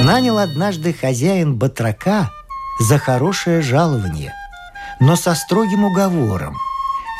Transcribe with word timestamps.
Нанял 0.00 0.38
однажды 0.38 0.92
хозяин 0.92 1.56
батрака 1.56 2.30
за 2.80 2.98
хорошее 2.98 3.62
жалование, 3.62 4.32
но 5.00 5.16
со 5.16 5.34
строгим 5.34 5.84
уговором– 5.84 6.56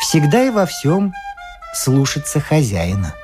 всегда 0.02 0.42
и 0.42 0.50
во 0.50 0.66
всем 0.66 1.14
слушаться 1.74 2.40
хозяина. 2.40 3.14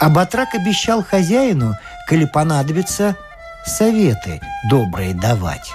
А 0.00 0.10
батрак 0.10 0.54
обещал 0.54 1.02
хозяину, 1.02 1.76
коли 2.08 2.24
понадобится, 2.26 3.16
советы 3.64 4.40
добрые 4.68 5.14
давать. 5.14 5.72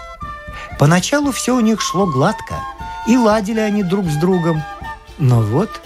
Поначалу 0.78 1.32
все 1.32 1.56
у 1.56 1.62
них 1.62 1.82
шло 1.82 2.06
гладко, 2.06 2.56
и 3.08 3.18
ладили 3.18 3.60
они 3.60 3.82
друг 3.82 4.06
с 4.06 4.16
другом. 4.18 4.62
Но 5.18 5.42
вот 5.42 5.82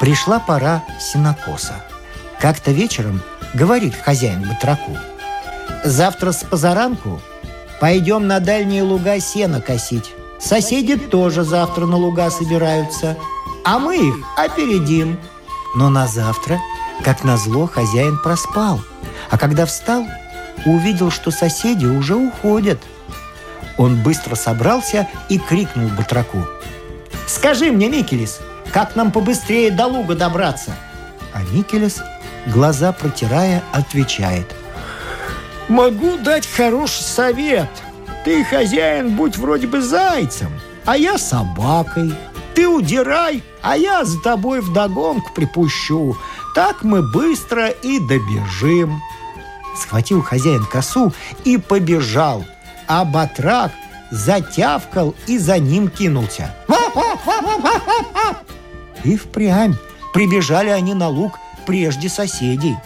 пришла 0.00 0.40
пора 0.40 0.82
синокоса. 0.98 1.74
Как-то 2.40 2.72
вечером 2.72 3.22
говорит 3.54 3.94
хозяин 3.94 4.46
батраку. 4.48 4.96
«Завтра 5.84 6.32
с 6.32 6.44
позаранку 6.44 7.20
пойдем 7.80 8.26
на 8.26 8.40
дальние 8.40 8.82
луга 8.82 9.20
сено 9.20 9.60
косить. 9.60 10.12
Соседи 10.38 10.96
тоже 10.96 11.44
завтра 11.44 11.86
на 11.86 11.96
луга 11.96 12.30
собираются 12.30 13.16
а 13.64 13.78
мы 13.78 13.96
их 13.96 14.14
опередим. 14.36 15.18
Но 15.76 15.88
на 15.88 16.06
завтра, 16.06 16.60
как 17.04 17.24
назло, 17.24 17.66
хозяин 17.66 18.18
проспал. 18.18 18.80
А 19.30 19.38
когда 19.38 19.66
встал, 19.66 20.04
увидел, 20.64 21.10
что 21.10 21.30
соседи 21.30 21.86
уже 21.86 22.16
уходят. 22.16 22.80
Он 23.78 24.02
быстро 24.02 24.34
собрался 24.34 25.08
и 25.28 25.38
крикнул 25.38 25.88
батраку. 25.90 26.44
«Скажи 27.26 27.70
мне, 27.70 27.88
Микелис, 27.88 28.40
как 28.72 28.96
нам 28.96 29.12
побыстрее 29.12 29.70
до 29.70 29.86
луга 29.86 30.14
добраться?» 30.14 30.74
А 31.32 31.42
Микелис, 31.52 32.02
глаза 32.46 32.92
протирая, 32.92 33.62
отвечает. 33.72 34.52
«Могу 35.70 36.16
дать 36.16 36.48
хороший 36.48 37.04
совет. 37.04 37.70
Ты, 38.24 38.42
хозяин, 38.42 39.14
будь 39.14 39.36
вроде 39.36 39.68
бы 39.68 39.80
зайцем, 39.80 40.50
а 40.84 40.96
я 40.96 41.16
собакой. 41.16 42.12
Ты 42.56 42.66
удирай, 42.66 43.44
а 43.62 43.76
я 43.76 44.04
за 44.04 44.20
тобой 44.20 44.62
вдогонку 44.62 45.32
припущу. 45.32 46.16
Так 46.56 46.82
мы 46.82 47.02
быстро 47.02 47.68
и 47.68 48.00
добежим. 48.00 49.00
Схватил 49.76 50.22
хозяин 50.22 50.64
косу 50.64 51.12
и 51.44 51.56
побежал, 51.56 52.44
а 52.88 53.04
батрак 53.04 53.70
затявкал 54.10 55.14
и 55.28 55.38
за 55.38 55.60
ним 55.60 55.88
кинулся. 55.88 56.52
И 59.04 59.16
впрямь 59.16 59.74
прибежали 60.12 60.70
они 60.70 60.94
на 60.94 61.08
луг 61.08 61.38
прежде 61.64 62.08
соседей. 62.08 62.76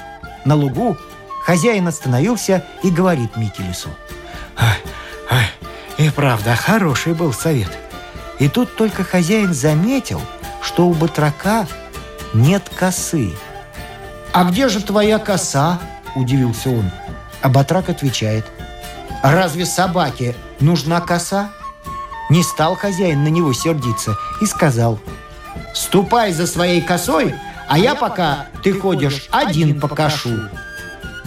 На 0.44 0.54
лугу 0.54 0.98
хозяин 1.44 1.86
остановился 1.86 2.64
и 2.82 2.90
говорит 2.90 3.36
Микелесу. 3.36 3.90
Ай, 4.56 4.78
ай, 5.30 5.50
и 5.98 6.10
правда, 6.10 6.56
хороший 6.56 7.14
был 7.14 7.32
совет. 7.32 7.70
И 8.38 8.48
тут 8.48 8.76
только 8.76 9.04
хозяин 9.04 9.54
заметил– 9.54 10.20
что 10.64 10.86
у 10.86 10.94
батрака 10.94 11.66
нет 12.32 12.68
косы. 12.74 13.32
«А 14.32 14.44
где 14.44 14.68
же 14.68 14.82
твоя 14.82 15.18
коса?»– 15.18 15.78
удивился 16.16 16.70
он. 16.70 16.90
А 17.42 17.48
батрак 17.48 17.90
отвечает. 17.90 18.46
«Разве 19.22 19.66
собаке 19.66 20.34
нужна 20.58 21.00
коса?» 21.00 21.50
Не 22.30 22.42
стал 22.42 22.74
хозяин 22.74 23.22
на 23.22 23.28
него 23.28 23.52
сердиться 23.52 24.16
и 24.40 24.46
сказал. 24.46 24.98
«Ступай 25.74 26.32
за 26.32 26.46
своей 26.46 26.80
косой, 26.80 27.34
а 27.68 27.78
я 27.78 27.94
пока 27.94 28.46
ты 28.62 28.72
ходишь 28.72 29.28
один 29.30 29.78
покашу». 29.78 30.48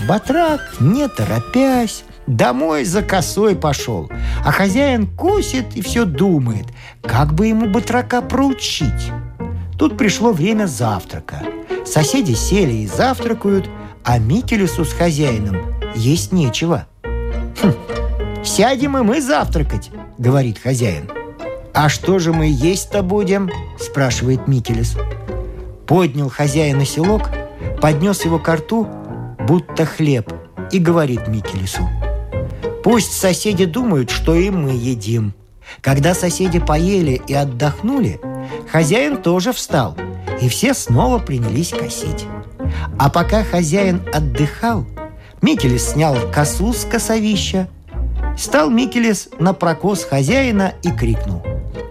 Батрак, 0.06 0.62
не 0.80 1.08
торопясь, 1.08 2.04
домой 2.28 2.86
за 2.86 3.02
косой 3.02 3.56
пошел, 3.56 4.10
а 4.46 4.52
хозяин 4.52 5.08
косит 5.08 5.76
и 5.76 5.82
все 5.82 6.06
думает, 6.06 6.68
как 7.02 7.34
бы 7.34 7.48
ему 7.48 7.68
батрака 7.68 8.22
проучить. 8.22 9.12
Тут 9.78 9.98
пришло 9.98 10.32
время 10.32 10.66
завтрака. 10.68 11.42
Соседи 11.86 12.34
сели 12.34 12.74
и 12.74 12.88
завтракают, 12.88 13.70
а 14.04 14.20
Микелесу 14.20 14.86
с 14.86 14.94
хозяином 14.94 15.58
есть 15.96 16.32
нечего. 16.32 16.88
«Хм, 17.62 17.74
«Сядем 18.44 18.98
и 18.98 19.02
мы 19.02 19.22
завтракать»,— 19.22 19.92
говорит 20.18 20.60
хозяин. 20.60 21.10
«А 21.74 21.90
что 21.90 22.20
же 22.20 22.34
мы 22.34 22.48
есть-то 22.48 23.04
будем?»– 23.04 23.50
спрашивает 23.80 24.48
Микелес. 24.48 24.98
Поднял 25.86 26.30
хозяина 26.30 26.86
селок, 26.86 27.30
поднес 27.82 28.26
его 28.26 28.40
к 28.40 28.54
рту, 28.54 28.88
будто 29.48 29.86
хлеб, 29.86 30.32
и 30.72 30.80
говорит 30.80 31.28
Микелесу. 31.28 31.88
«Пусть 32.84 33.14
соседи 33.14 33.66
думают, 33.66 34.10
что 34.10 34.36
и 34.36 34.50
мы 34.50 34.72
едим. 34.72 35.34
Когда 35.82 36.14
соседи 36.14 36.60
поели 36.60 37.22
и 37.28 37.34
отдохнули, 37.34 38.20
Хозяин 38.72 39.18
тоже 39.18 39.54
встал, 39.54 39.98
и 40.42 40.50
все 40.50 40.74
снова 40.74 41.20
принялись 41.20 41.70
косить. 41.70 42.26
А 43.00 43.10
пока 43.10 43.44
хозяин 43.44 44.02
отдыхал, 44.14 44.86
Микелес 45.42 45.92
снял 45.92 46.16
косу 46.32 46.74
с 46.74 46.86
косовища, 46.86 47.68
стал 48.38 48.70
Микелес 48.70 49.30
на 49.40 49.54
прокос 49.54 50.04
хозяина 50.04 50.74
и 50.84 50.92
крикнул. 50.92 51.44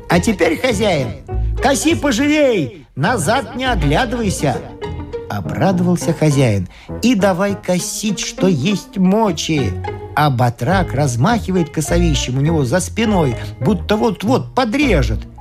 «А 0.09 0.21
теперь, 0.21 0.61
хозяин, 0.61 1.25
коси 1.63 1.95
поживей, 1.95 2.87
назад 2.95 3.57
не 3.57 3.65
оглядывайся!» 3.65 4.57
Обрадовался 5.29 6.13
хозяин. 6.13 6.69
«И 7.03 7.15
давай 7.15 7.55
косить, 7.55 8.21
что 8.21 8.47
есть 8.47 8.97
мочи!» 8.97 9.73
А 10.15 10.31
батрак 10.31 10.95
размахивает 10.95 11.71
косовищем 11.71 12.39
у 12.39 12.41
него 12.41 12.65
за 12.65 12.81
спиной, 12.81 13.37
будто 13.61 13.97
вот-вот 13.97 14.55
подрежет– 14.55 15.27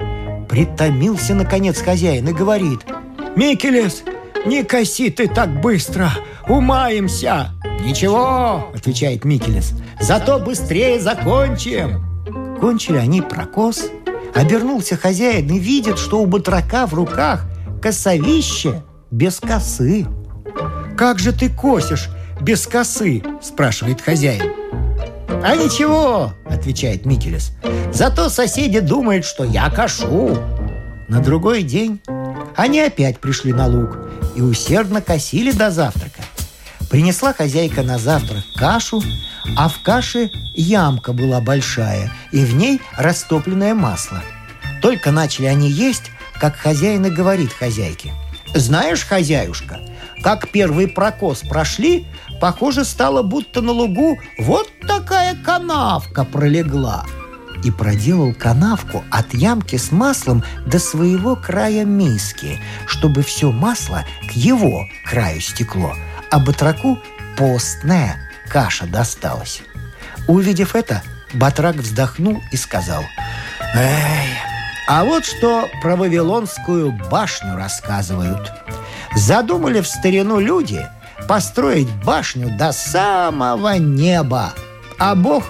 Притомился, 0.50 1.34
наконец, 1.34 1.82
хозяин 1.82 2.28
и 2.30 2.34
говорит 2.34 2.82
«Микелес, 3.36 4.04
не 4.46 4.64
коси 4.64 5.10
ты 5.10 5.28
так 5.28 5.62
быстро, 5.62 6.10
умаемся!» 6.48 7.52
«Ничего»,— 7.82 8.70
отвечает 8.74 9.26
Микелес,— 9.26 9.74
«зато 10.00 10.40
быстрее 10.40 11.00
закончим!» 11.00 12.06
Кончили 12.60 12.98
они 12.98 13.22
прокос, 13.22 13.90
обернулся 14.34 14.96
хозяин 14.96 15.50
и 15.50 15.60
видит, 15.60 16.00
что 16.00 16.22
у 16.22 16.26
батрака 16.26 16.88
в 16.88 16.94
руках 16.94 17.46
косовище 17.82 18.82
без 19.12 19.40
косы. 19.40 20.06
«Как 20.98 21.20
же 21.20 21.32
ты 21.32 21.50
косишь 21.50 22.10
без 22.42 22.68
косы?»– 22.68 23.24
спрашивает 23.42 24.02
хозяин. 24.02 24.54
«А 25.44 25.56
ничего»,— 25.56 26.34
отвечает 26.46 27.06
Микелес. 27.06 27.52
«Зато 27.94 28.30
соседи 28.30 28.80
думают, 28.80 29.26
что 29.26 29.44
я 29.44 29.70
кашу». 29.70 30.38
На 31.08 31.20
другой 31.20 31.64
день 31.64 32.02
они 32.56 32.80
опять 32.80 33.20
пришли 33.20 33.54
на 33.54 33.68
луг 33.68 34.00
и 34.36 34.42
усердно 34.42 35.02
косили 35.02 35.52
до 35.52 35.70
завтрака. 35.70 36.22
Принесла 36.90 37.34
хозяйка 37.34 37.84
на 37.84 37.98
завтрак 37.98 38.44
кашу, 38.56 39.04
а 39.56 39.70
в 39.70 39.82
каше 39.82 40.32
ямка 40.56 41.14
была 41.14 41.42
большая, 41.42 42.12
и 42.32 42.44
в 42.44 42.56
ней 42.56 42.82
растопленное 42.98 43.74
масло. 43.74 44.22
Только 44.82 45.12
начали 45.12 45.46
они 45.46 45.70
есть, 45.70 46.12
как 46.40 46.56
хозяин 46.56 47.06
и 47.06 47.10
говорит 47.10 47.52
хозяйке. 47.54 48.14
«Знаешь, 48.56 49.04
хозяюшка, 49.04 49.82
как 50.24 50.50
первый 50.50 50.88
прокос 50.88 51.42
прошли, 51.42 52.08
похоже 52.40 52.86
стало, 52.86 53.22
будто 53.22 53.62
на 53.62 53.74
лугу 53.74 54.18
вот 54.40 54.70
такая 54.88 55.36
канавка 55.36 56.24
пролегла. 56.24 57.06
И 57.66 57.70
проделал 57.70 58.34
канавку 58.34 59.04
от 59.12 59.34
ямки 59.34 59.76
с 59.76 59.92
маслом 59.92 60.42
до 60.66 60.80
своего 60.80 61.36
края 61.36 61.84
миски, 61.84 62.60
чтобы 62.88 63.24
все 63.24 63.52
масло 63.52 64.06
к 64.30 64.32
его 64.32 64.86
краю 65.06 65.42
стекло, 65.42 65.94
а 66.32 66.40
батраку 66.40 66.98
постная 67.38 68.18
каша 68.48 68.88
досталась. 68.88 69.64
Увидев 70.30 70.76
это, 70.76 71.04
батрак 71.34 71.76
вздохнул 71.76 72.42
и 72.54 72.56
сказал, 72.56 73.04
«Эй, 73.76 74.30
а 74.88 75.04
вот 75.04 75.26
что 75.26 75.68
про 75.82 75.96
Вавилонскую 75.96 76.92
башню 77.10 77.56
рассказывают– 77.56 78.52
Задумали 79.16 79.80
в 79.80 79.88
старину 79.88 80.40
люди 80.40 80.86
построить 81.28 81.88
башню 82.04 82.56
до 82.58 82.74
самого 82.74 83.78
неба. 83.78 84.54
А 85.00 85.16
Бог 85.16 85.46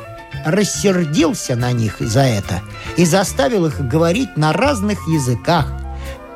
рассердился 0.45 1.55
на 1.55 1.71
них 1.71 1.97
за 1.99 2.21
это 2.21 2.61
и 2.95 3.05
заставил 3.05 3.65
их 3.65 3.81
говорить 3.87 4.37
на 4.37 4.53
разных 4.53 5.07
языках, 5.07 5.71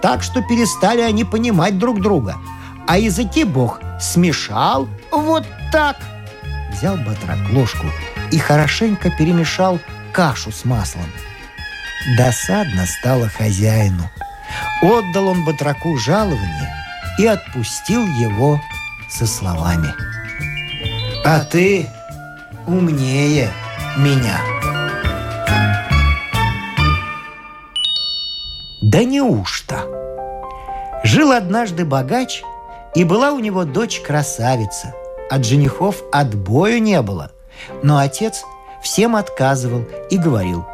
так 0.01 0.23
что 0.23 0.41
перестали 0.41 1.01
они 1.01 1.23
понимать 1.23 1.77
друг 1.77 2.01
друга. 2.01 2.37
А 2.87 2.97
языки 2.97 3.43
Бог 3.43 3.79
смешал 4.01 4.89
вот 5.11 5.45
так. 5.71 5.97
Взял 6.71 6.97
батрак 6.97 7.37
ложку 7.51 7.85
и 8.31 8.39
хорошенько 8.39 9.11
перемешал 9.11 9.79
кашу 10.13 10.51
с 10.51 10.65
маслом. 10.65 11.05
Досадно 12.17 12.85
стало 12.85 13.27
хозяину. 13.27 14.09
Отдал 14.81 15.27
он 15.27 15.45
батраку 15.45 15.97
жалование 15.97 16.73
и 17.17 17.25
отпустил 17.25 18.05
его 18.07 18.59
со 19.09 19.27
словами. 19.27 19.93
«А 21.25 21.41
ты 21.41 21.87
умнее 22.65 23.51
меня». 23.97 24.39
Да 28.81 29.03
неужто? 29.03 29.85
Жил 31.03 31.31
однажды 31.31 31.85
богач, 31.85 32.41
и 32.95 33.03
была 33.03 33.33
у 33.33 33.39
него 33.39 33.65
дочь-красавица. 33.65 34.95
От 35.29 35.45
женихов 35.45 36.01
отбою 36.11 36.81
не 36.81 37.01
было. 37.01 37.31
Но 37.83 37.97
отец 37.99 38.43
всем 38.81 39.15
отказывал 39.15 39.85
и 40.09 40.17
говорил, 40.17 40.65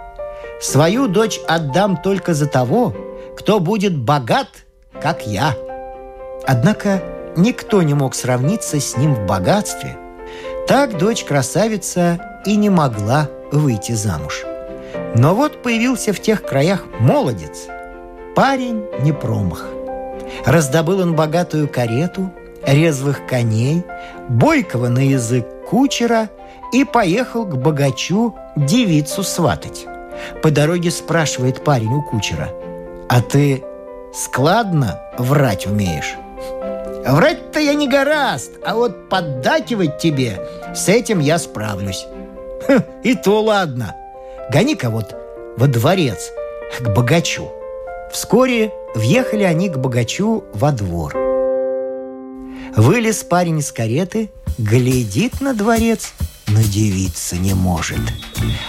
«Свою 0.62 1.08
дочь 1.08 1.40
отдам 1.48 2.02
только 2.02 2.34
за 2.34 2.48
того, 2.48 2.94
кто 3.38 3.60
будет 3.60 3.98
богат, 3.98 4.48
как 5.02 5.28
я». 5.28 5.56
Однако 6.48 7.02
никто 7.36 7.82
не 7.82 7.94
мог 7.94 8.16
сравниться 8.16 8.80
с 8.80 8.98
ним 8.98 9.16
в 9.16 9.26
богатстве. 9.26 9.98
Так 10.68 10.98
дочь-красавица 10.98 12.20
и 12.46 12.56
не 12.56 12.70
могла 12.70 13.30
выйти 13.52 13.94
замуж. 13.94 14.44
Но 15.16 15.34
вот 15.36 15.62
появился 15.62 16.14
в 16.14 16.20
тех 16.20 16.44
краях 16.44 16.86
молодец. 17.00 17.68
Парень 18.36 18.86
не 19.02 19.14
промах. 19.14 19.66
Раздобыл 20.46 21.00
он 21.02 21.16
богатую 21.16 21.70
карету, 21.70 22.32
резвых 22.66 23.26
коней, 23.26 23.84
бойкого 24.28 24.90
на 24.90 25.00
язык 25.00 25.46
кучера 25.70 26.30
и 26.74 26.84
поехал 26.84 27.46
к 27.46 27.56
богачу 27.56 28.36
девицу 28.56 29.24
сватать. 29.24 29.86
По 30.42 30.52
дороге 30.52 30.92
спрашивает 30.92 31.64
парень 31.64 31.94
у 31.94 32.02
кучера, 32.02 32.50
«А 33.10 33.22
ты 33.22 33.64
складно 34.14 35.00
врать 35.18 35.68
умеешь?» 35.68 36.16
Врать-то 37.06 37.60
я 37.60 37.76
не 37.76 37.88
гораст, 37.88 38.54
а 38.66 38.74
вот 38.74 39.10
поддакивать 39.10 40.00
тебе, 40.00 40.42
с 40.74 40.90
этим 40.90 41.20
я 41.20 41.38
справлюсь. 41.38 42.08
Хм, 42.68 42.82
и 43.04 43.14
то 43.14 43.44
ладно. 43.44 43.96
Гони-ка 44.52 44.90
вот 44.90 45.16
во 45.56 45.68
дворец, 45.68 46.32
к 46.80 46.90
богачу. 46.90 47.52
Вскоре 48.12 48.72
въехали 48.96 49.44
они 49.44 49.70
к 49.70 49.78
богачу 49.78 50.46
во 50.54 50.72
двор. 50.72 51.14
Вылез 52.76 53.24
парень 53.24 53.60
из 53.60 53.72
кареты, 53.72 54.32
глядит 54.58 55.42
на 55.42 55.54
дворец, 55.54 56.12
надевиться 56.48 57.38
не 57.38 57.54
может. 57.54 58.00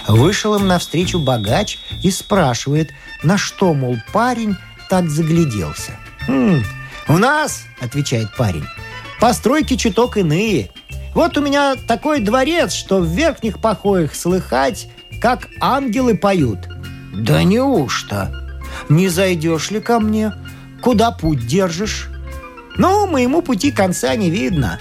Вышел 0.07 0.55
им 0.55 0.67
навстречу 0.67 1.19
богач 1.19 1.77
и 2.03 2.11
спрашивает, 2.11 2.91
на 3.23 3.37
что, 3.37 3.73
мол, 3.73 3.97
парень 4.11 4.55
так 4.89 5.09
загляделся. 5.09 5.97
«Хм, 6.27 6.63
«У 7.07 7.17
нас,— 7.17 7.63
отвечает 7.79 8.35
парень,— 8.35 8.65
постройки 9.19 9.75
чуток 9.75 10.17
иные. 10.17 10.71
Вот 11.13 11.37
у 11.37 11.41
меня 11.41 11.75
такой 11.75 12.19
дворец, 12.19 12.73
что 12.73 12.99
в 12.99 13.07
верхних 13.07 13.59
покоях 13.59 14.13
слыхать, 14.13 14.89
как 15.21 15.47
ангелы 15.61 16.15
поют». 16.15 16.59
«Да 17.13 17.43
неужто? 17.43 18.59
Не 18.89 19.07
зайдешь 19.09 19.71
ли 19.71 19.79
ко 19.79 19.99
мне? 19.99 20.33
Куда 20.81 21.11
путь 21.11 21.47
держишь?» 21.47 22.09
«Ну, 22.77 23.07
моему 23.07 23.41
пути 23.41 23.71
конца 23.71 24.15
не 24.15 24.29
видно. 24.29 24.79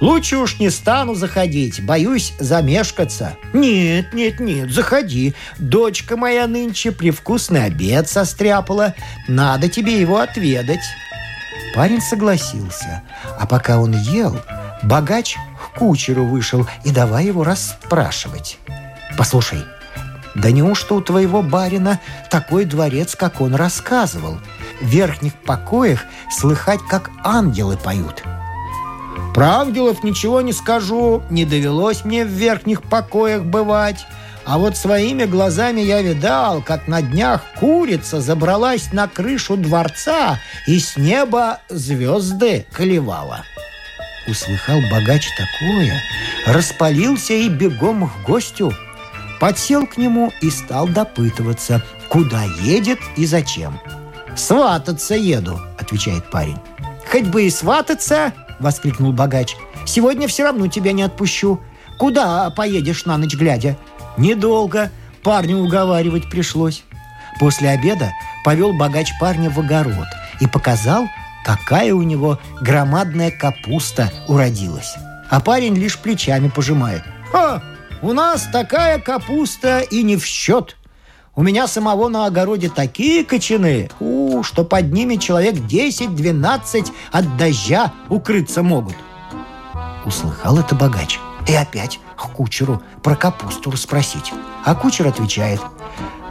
Лучше 0.00 0.38
уж 0.38 0.58
не 0.58 0.70
стану 0.70 1.14
заходить, 1.14 1.84
боюсь 1.84 2.34
замешкаться. 2.38 3.36
Нет, 3.52 4.12
нет, 4.12 4.40
нет, 4.40 4.70
заходи. 4.70 5.34
Дочка 5.58 6.16
моя 6.16 6.46
нынче 6.46 6.92
привкусный 6.92 7.64
обед 7.64 8.08
состряпала. 8.08 8.94
Надо 9.28 9.68
тебе 9.68 10.00
его 10.00 10.18
отведать. 10.18 10.84
Парень 11.74 12.00
согласился, 12.00 13.02
а 13.38 13.46
пока 13.46 13.80
он 13.80 13.92
ел, 13.92 14.40
богач 14.84 15.36
к 15.36 15.78
кучеру 15.78 16.24
вышел 16.24 16.68
и 16.84 16.90
давай 16.90 17.26
его 17.26 17.42
расспрашивать. 17.42 18.58
«Послушай, 19.18 19.64
да 20.34 20.50
неужто 20.50 20.94
у 20.94 21.00
твоего 21.00 21.42
барина 21.42 22.00
такой 22.30 22.64
дворец, 22.64 23.16
как 23.16 23.40
он 23.40 23.54
рассказывал? 23.54 24.38
В 24.80 24.86
верхних 24.86 25.34
покоях 25.34 26.04
слыхать, 26.30 26.80
как 26.88 27.10
ангелы 27.24 27.76
поют». 27.76 28.22
«Про 29.34 29.60
ангелов 29.60 30.04
ничего 30.04 30.40
не 30.40 30.52
скажу, 30.52 31.22
не 31.30 31.44
довелось 31.44 32.04
мне 32.04 32.24
в 32.24 32.28
верхних 32.28 32.82
покоях 32.82 33.44
бывать. 33.44 34.06
А 34.44 34.58
вот 34.58 34.76
своими 34.76 35.24
глазами 35.24 35.80
я 35.80 36.02
видал, 36.02 36.60
как 36.60 36.86
на 36.86 37.00
днях 37.00 37.42
курица 37.58 38.20
забралась 38.20 38.92
на 38.92 39.08
крышу 39.08 39.56
дворца 39.56 40.38
и 40.66 40.78
с 40.78 40.96
неба 40.96 41.60
звезды 41.70 42.66
клевала. 42.72 43.44
Услыхал 44.26 44.80
богач 44.90 45.26
такое, 45.36 46.00
распалился 46.46 47.32
и 47.34 47.48
бегом 47.48 48.08
к 48.08 48.26
гостю. 48.26 48.72
Подсел 49.40 49.86
к 49.86 49.96
нему 49.96 50.32
и 50.40 50.50
стал 50.50 50.88
допытываться, 50.88 51.82
куда 52.08 52.44
едет 52.62 52.98
и 53.16 53.26
зачем. 53.26 53.78
«Свататься 54.36 55.14
еду»,— 55.14 55.60
отвечает 55.78 56.30
парень. 56.30 56.58
«Хоть 57.10 57.26
бы 57.26 57.44
и 57.44 57.50
свататься»,— 57.50 58.32
воскликнул 58.60 59.12
богач. 59.12 59.56
«Сегодня 59.86 60.28
все 60.28 60.44
равно 60.44 60.66
тебя 60.68 60.92
не 60.92 61.02
отпущу. 61.02 61.60
Куда 61.98 62.50
поедешь 62.50 63.04
на 63.04 63.16
ночь 63.16 63.34
глядя? 63.34 63.76
Недолго. 64.16 64.90
Парню 65.22 65.58
уговаривать 65.58 66.28
пришлось. 66.28 66.84
После 67.40 67.70
обеда 67.70 68.12
повел 68.44 68.74
богач 68.74 69.08
парня 69.18 69.50
в 69.50 69.58
огород 69.58 70.06
и 70.40 70.46
показал, 70.46 71.06
какая 71.44 71.94
у 71.94 72.02
него 72.02 72.38
громадная 72.60 73.30
капуста 73.30 74.12
уродилась. 74.28 74.94
А 75.30 75.40
парень 75.40 75.74
лишь 75.74 75.98
плечами 75.98 76.48
пожимает. 76.48 77.02
«Ха! 77.32 77.62
У 78.02 78.12
нас 78.12 78.46
такая 78.52 78.98
капуста 78.98 79.80
и 79.80 80.02
не 80.02 80.16
в 80.16 80.26
счет!» 80.26 80.76
У 81.36 81.42
меня 81.42 81.66
самого 81.66 82.08
на 82.08 82.26
огороде 82.26 82.70
такие 82.70 83.24
кочаны, 83.24 83.90
у, 83.98 84.44
что 84.44 84.64
под 84.64 84.92
ними 84.92 85.16
человек 85.16 85.54
10-12 85.54 86.92
от 87.10 87.36
дождя 87.36 87.92
укрыться 88.08 88.62
могут. 88.62 88.94
Услыхал 90.06 90.58
это 90.58 90.76
богач 90.76 91.18
и 91.48 91.54
опять 91.54 91.98
к 92.16 92.28
кучеру 92.28 92.82
про 93.02 93.16
капусту 93.16 93.72
расспросить. 93.72 94.32
А 94.64 94.76
кучер 94.76 95.08
отвечает, 95.08 95.60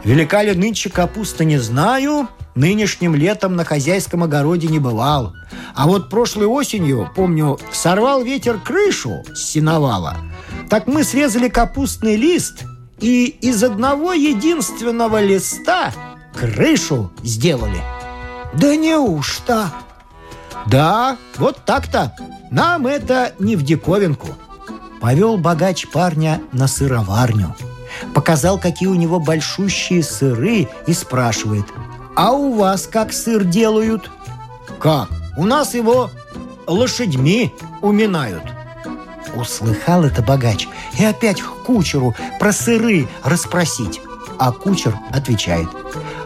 «Велика 0.04 0.42
ли 0.42 0.54
нынче 0.54 0.88
капуста, 0.88 1.44
не 1.44 1.58
знаю, 1.58 2.28
нынешним 2.54 3.14
летом 3.14 3.56
на 3.56 3.64
хозяйском 3.64 4.22
огороде 4.22 4.68
не 4.68 4.78
бывал. 4.78 5.34
А 5.74 5.86
вот 5.86 6.08
прошлой 6.08 6.46
осенью, 6.46 7.10
помню, 7.14 7.58
сорвал 7.72 8.22
ветер 8.22 8.58
крышу 8.58 9.22
с 9.34 9.50
сеновала. 9.50 10.16
Так 10.70 10.86
мы 10.86 11.04
срезали 11.04 11.48
капустный 11.48 12.16
лист 12.16 12.64
и 13.04 13.26
из 13.26 13.62
одного 13.62 14.14
единственного 14.14 15.22
листа 15.22 15.92
крышу 16.34 17.10
сделали. 17.22 17.82
Да 18.54 18.74
неужто? 18.76 19.70
Да, 20.66 21.18
вот 21.36 21.58
так-то. 21.64 22.14
Нам 22.50 22.86
это 22.86 23.34
не 23.38 23.56
в 23.56 23.62
диковинку– 23.62 24.28
Повел 25.04 25.36
богач 25.36 25.86
парня 25.88 26.40
на 26.50 26.66
сыроварню. 26.66 27.54
Показал, 28.14 28.58
какие 28.58 28.88
у 28.88 28.94
него 28.94 29.20
большущие 29.20 30.02
сыры 30.02 30.66
и 30.86 30.92
спрашивает, 30.94 31.66
«А 32.16 32.32
у 32.32 32.54
вас 32.54 32.86
как 32.86 33.12
сыр 33.12 33.44
делают?» 33.44 34.10
«Как? 34.80 35.10
У 35.36 35.44
нас 35.44 35.74
его 35.74 36.10
лошадьми 36.66 37.52
уминают». 37.82 38.53
Услыхал 39.34 40.04
это 40.04 40.22
богач 40.22 40.68
и 40.98 41.04
опять 41.04 41.40
к 41.40 41.64
кучеру 41.64 42.14
про 42.38 42.52
сыры 42.52 43.08
расспросить. 43.22 44.00
А 44.38 44.52
кучер 44.52 44.96
отвечает, 45.12 45.68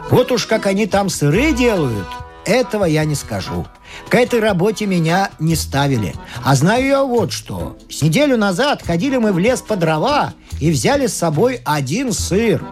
«Вот 0.09 0.31
уж 0.31 0.45
как 0.45 0.65
они 0.65 0.85
там 0.85 1.09
сыры 1.09 1.51
делают, 1.51 2.07
этого 2.45 2.85
я 2.85 3.05
не 3.05 3.15
скажу. 3.15 3.67
К 4.09 4.15
этой 4.15 4.39
работе 4.39 4.85
меня 4.85 5.29
не 5.39 5.55
ставили. 5.55 6.15
А 6.43 6.55
знаю 6.55 6.85
я 6.85 7.03
вот 7.03 7.31
что. 7.31 7.77
С 7.89 8.01
неделю 8.01 8.37
назад 8.37 8.81
ходили 8.83 9.17
мы 9.17 9.33
в 9.33 9.39
лес 9.39 9.61
по 9.61 9.75
дрова 9.75 10.33
и 10.59 10.71
взяли 10.71 11.07
с 11.07 11.15
собой 11.15 11.61
один 11.65 12.11
сыр. 12.11 12.63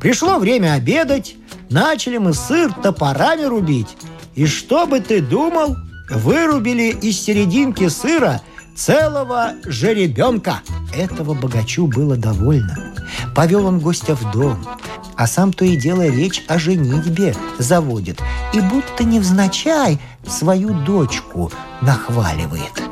Пришло 0.00 0.38
время 0.38 0.74
обедать, 0.74 1.36
начали 1.70 2.18
мы 2.18 2.34
сыр 2.34 2.72
топорами 2.82 3.44
рубить. 3.44 3.96
И 4.34 4.46
что 4.46 4.86
бы 4.86 5.00
ты 5.00 5.22
думал, 5.22 5.76
вырубили 6.10 6.90
из 6.90 7.20
серединки 7.20 7.88
сыра 7.88 8.40
целого 8.74 9.52
жеребенка. 9.64 10.60
Этого 10.94 11.34
богачу 11.34 11.86
было 11.86 12.16
довольно. 12.16 12.94
Повел 13.34 13.66
он 13.66 13.78
гостя 13.78 14.14
в 14.14 14.30
дом, 14.32 14.58
а 15.16 15.26
сам 15.26 15.52
то 15.52 15.64
и 15.64 15.76
дело 15.76 16.06
речь 16.06 16.42
о 16.48 16.58
женитьбе 16.58 17.34
заводит 17.58 18.20
и 18.52 18.60
будто 18.60 19.04
невзначай 19.04 19.98
свою 20.26 20.70
дочку 20.70 21.50
нахваливает. 21.80 22.82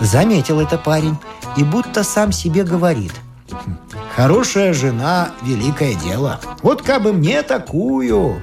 Заметил 0.00 0.60
это 0.60 0.78
парень 0.78 1.16
и 1.56 1.64
будто 1.64 2.04
сам 2.04 2.32
себе 2.32 2.64
говорит 2.64 3.12
«Хм, 3.50 3.76
Хорошая 4.16 4.72
жена– 4.72 5.30
великое 5.42 5.94
дело. 5.94 6.40
Вот 6.62 6.82
как 6.82 7.02
бы 7.02 7.12
мне 7.12 7.42
такую. 7.42 8.42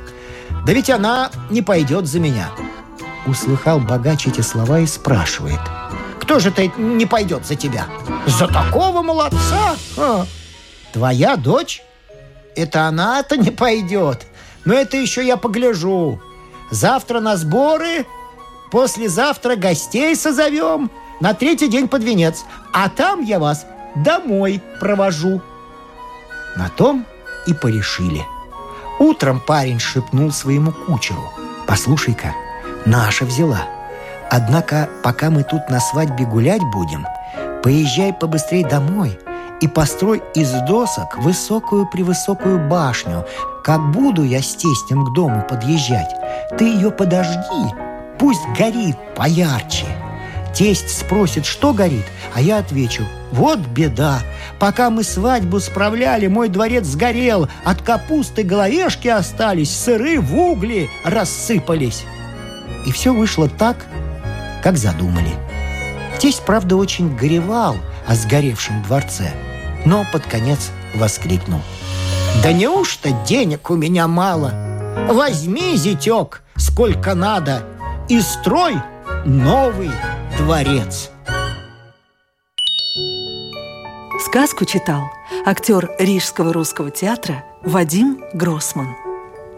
Да 0.65 0.74
ведь 0.74 0.89
она 0.89 1.29
не 1.50 1.62
пойдет 1.62 2.08
за 2.08 2.20
меня. 2.20 2.50
Услыхал 3.25 3.79
богач 3.79 4.27
эти 4.27 4.41
слова 4.41 4.79
и 4.79 4.88
спрашивает. 4.88 5.60
Кто 6.27 6.39
же 6.39 6.51
ты 6.51 6.69
не 6.75 7.05
пойдет 7.05 7.46
за 7.46 7.55
тебя? 7.55 7.88
За 8.25 8.50
такого 8.50 9.01
молодца? 9.01 9.77
А, 9.96 10.25
твоя 10.91 11.38
дочь? 11.38 11.81
Это 12.53 12.84
она-то 12.84 13.38
не 13.38 13.50
пойдет. 13.50 14.27
Но 14.65 14.74
это 14.74 14.98
еще 14.98 15.25
я 15.25 15.38
погляжу. 15.38 16.22
Завтра 16.69 17.22
на 17.22 17.38
сборы, 17.38 18.05
послезавтра 18.72 19.55
гостей 19.55 20.17
созовем, 20.17 20.91
на 21.22 21.34
третий 21.34 21.69
день 21.69 21.88
под 21.88 22.03
венец. 22.03 22.43
А 22.74 22.89
там 22.89 23.24
я 23.24 23.39
вас 23.39 23.65
домой 23.96 24.62
провожу. 24.81 25.41
На 26.57 26.67
том 26.67 27.05
и 27.46 27.53
порешили. 27.53 28.25
Утром 29.00 29.39
парень 29.39 29.79
шепнул 29.79 30.34
своему 30.34 30.74
кучеру. 30.74 31.24
«Послушай-ка, 31.67 32.36
наша 32.86 33.24
взяла. 33.24 33.76
Однако, 34.29 34.89
пока 35.03 35.29
мы 35.29 35.43
тут 35.43 35.69
на 35.69 35.79
свадьбе 35.79 36.25
гулять 36.25 36.62
будем, 36.74 37.05
поезжай 37.63 38.13
побыстрей 38.13 38.63
домой 38.63 39.19
и 39.62 39.67
построй 39.67 40.22
из 40.36 40.51
досок 40.67 41.17
высокую-превысокую 41.17 42.67
башню. 42.67 43.25
Как 43.63 43.91
буду 43.91 44.24
я 44.24 44.41
с 44.41 44.55
тестем 44.55 45.05
к 45.05 45.13
дому 45.13 45.46
подъезжать, 45.50 46.13
ты 46.57 46.65
ее 46.65 46.91
подожди, 46.91 47.74
пусть 48.19 48.46
горит 48.57 48.98
поярче». 49.15 49.86
Тесть 50.57 50.89
спросит, 50.89 51.46
что 51.46 51.72
горит, 51.72 52.05
а 52.34 52.41
я 52.41 52.57
отвечу, 52.57 53.03
вот 53.31 53.60
беда. 53.60 54.22
Пока 54.60 54.89
мы 54.89 55.03
свадьбу 55.03 55.60
справляли, 55.60 56.25
мой 56.25 56.50
дворец 56.50 56.86
сгорел, 56.86 57.48
от 57.63 57.84
капусты 57.84 58.41
головешки 58.41 59.07
остались, 59.07 59.69
сыры 59.69 60.19
в 60.19 60.36
угли 60.36 60.89
рассыпались. 61.03 62.05
И 62.88 62.91
все 62.91 63.13
вышло 63.13 63.48
так, 63.48 63.86
как 64.63 64.77
задумали. 64.77 65.31
Тесть, 66.19 66.43
правда, 66.45 66.75
очень 66.75 67.15
горевал 67.15 67.75
о 68.07 68.15
сгоревшем 68.15 68.81
дворце, 68.83 69.31
но 69.85 70.05
под 70.11 70.25
конец 70.25 70.71
воскликнул. 70.95 71.61
«Да 72.43 72.51
неужто 72.51 73.11
денег 73.27 73.69
у 73.69 73.75
меня 73.75 74.07
мало? 74.07 74.53
Возьми, 75.09 75.75
зятек, 75.75 76.43
сколько 76.55 77.13
надо, 77.13 77.63
и 78.09 78.21
строй 78.21 78.75
новый 79.25 79.91
дворец. 80.37 81.11
Сказку 84.25 84.65
читал 84.65 85.09
актер 85.45 85.91
Рижского 85.99 86.53
русского 86.53 86.91
театра 86.91 87.43
Вадим 87.63 88.23
Гроссман. 88.33 88.95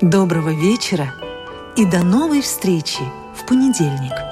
Доброго 0.01 0.49
вечера 0.49 1.13
и 1.75 1.85
до 1.85 2.03
новой 2.03 2.41
встречи 2.41 3.01
в 3.35 3.45
понедельник. 3.45 4.28